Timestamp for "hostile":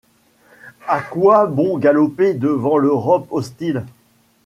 3.29-3.85